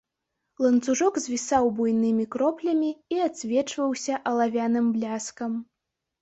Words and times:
Ланцужок 0.65 1.19
звісаў 1.25 1.69
буйнымі 1.79 2.25
кроплямі 2.35 2.89
і 3.17 3.21
адсвечваўся 3.27 4.17
алавяным 4.33 4.91
бляскам. 4.97 5.53